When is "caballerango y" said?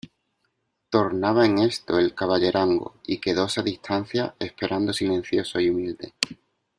2.15-3.19